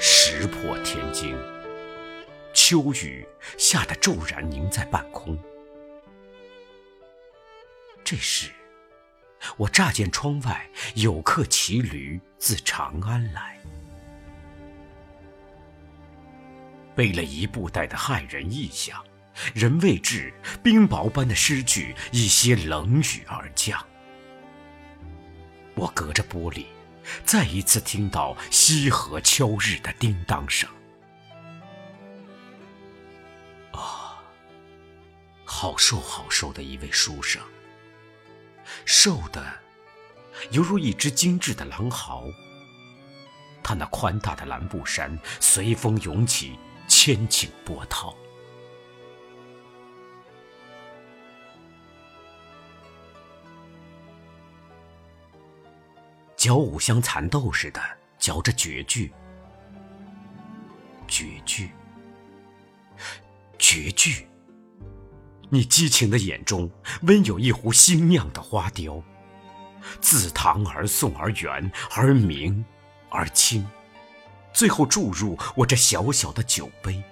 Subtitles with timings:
[0.00, 1.36] 石破天惊，
[2.52, 3.26] 秋雨
[3.56, 5.36] 下得骤然凝在半空。
[8.04, 8.50] 这时，
[9.56, 13.58] 我乍见窗外有客骑驴自长安来，
[16.94, 19.02] 背了一布袋的骇人异象，
[19.54, 20.32] 人未至，
[20.62, 23.84] 冰雹般的诗句一些冷雨而降。
[25.74, 26.66] 我隔着玻璃，
[27.24, 30.68] 再一次听到西河敲日的叮当声。
[33.70, 34.18] 啊，
[35.44, 37.40] 好瘦好瘦的一位书生，
[38.84, 39.44] 瘦的
[40.50, 42.24] 犹如一只精致的狼毫。
[43.62, 48.14] 他那宽大的蓝布衫随风涌起，千顷波涛。
[56.36, 57.82] 嚼五香蚕豆似的
[58.18, 59.12] 嚼着绝句，
[61.08, 61.70] 绝句，
[63.58, 64.26] 绝句。
[65.50, 66.70] 你激情的眼中
[67.02, 69.02] 温有一壶新酿的花雕，
[70.00, 72.64] 自唐而宋而元而明
[73.08, 73.66] 而清，
[74.52, 77.02] 最后注入我这小小的酒杯。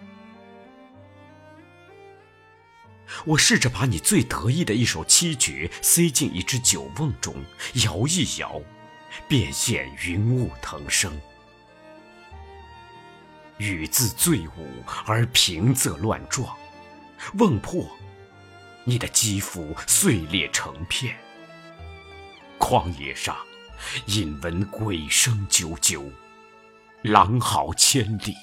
[3.24, 7.34] 我试着把你最得意的一首七绝塞进一只酒瓮中，
[7.84, 8.60] 摇一摇。
[9.26, 11.18] 便现云雾腾升，
[13.56, 14.68] 雨自醉舞
[15.06, 16.54] 而平仄乱撞，
[17.38, 17.88] 瓮破，
[18.88, 21.16] 你的肌肤碎裂成片。
[22.56, 23.36] 旷野上，
[24.06, 26.08] 引闻鬼声啾啾，
[27.02, 28.36] 狼嚎千里。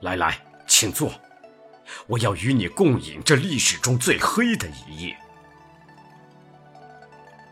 [0.00, 1.12] 来来，请坐。
[2.06, 5.18] 我要与你共饮这历史中最黑的一夜。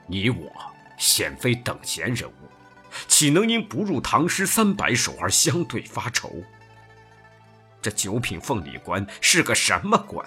[0.06, 0.48] 你我
[0.96, 2.48] 显非等闲人物，
[3.08, 6.42] 岂能因不入唐诗三百首而相对发愁？
[7.82, 10.26] 这九品凤里官是个什么官？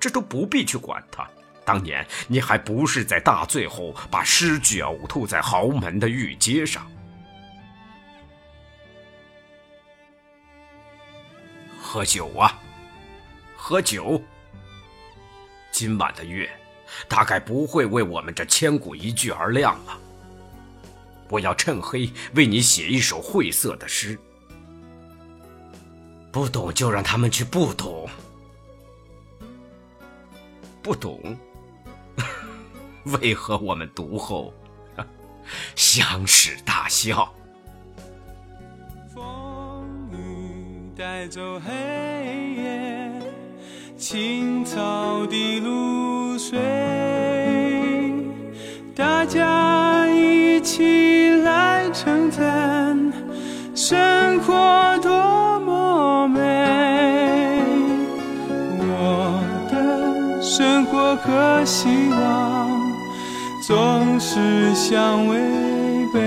[0.00, 1.28] 这都不必去管他。
[1.64, 6.90] 当年你还不是在大醉后把诗句呕吐在豪门的御街上？
[11.80, 12.58] 喝酒啊！
[13.56, 14.20] 喝酒。
[15.70, 16.50] 今晚的月，
[17.08, 20.00] 大概不会为我们这千古一句而亮了。
[21.30, 24.18] 我要趁黑为你写一首晦涩的诗。
[26.32, 28.08] 不懂就让他们去不懂。
[30.82, 31.36] 不懂，
[33.20, 34.52] 为何我们读后
[35.74, 37.32] 相视大笑？
[39.14, 41.70] 风雨带走黑
[42.54, 43.10] 夜。
[43.96, 45.89] 青草的露
[60.52, 62.68] 生活和希望
[63.62, 65.38] 总是相违
[66.12, 66.18] 背，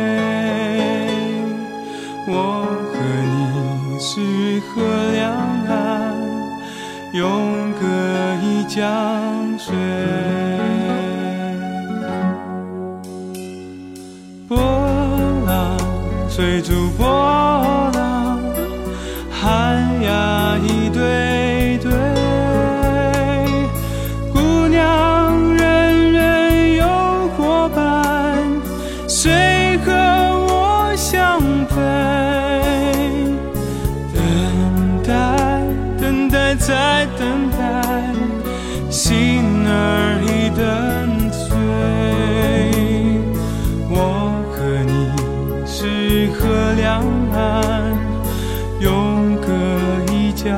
[2.30, 2.96] 我和
[3.34, 5.30] 你是河两
[5.68, 6.16] 岸。
[7.14, 7.86] 永隔
[8.42, 8.80] 一江
[9.60, 9.76] 水，
[14.48, 14.58] 波
[15.46, 15.78] 浪
[16.34, 17.06] 追逐波
[37.24, 37.58] 等待，
[38.90, 40.62] 心儿已等
[41.32, 41.48] 碎。
[43.90, 43.96] 我
[44.52, 44.54] 和
[44.84, 44.92] 你
[45.66, 47.96] 是河两岸，
[48.82, 49.48] 永隔
[50.12, 50.52] 一江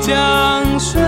[0.00, 1.00] 江水。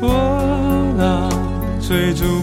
[0.00, 0.08] 波
[0.98, 1.30] 浪
[1.80, 2.42] 追逐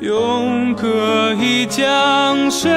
[0.00, 2.70] 永隔一江水。